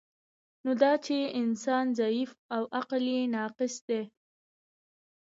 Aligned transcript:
نو 0.63 0.71
دا 0.81 0.91
چی 1.05 1.17
انسان 1.41 1.85
ضعیف 1.99 2.29
او 2.55 2.63
عقل 2.79 3.03
یی 3.15 3.21
ناقص 3.35 3.75
دی 3.87 4.01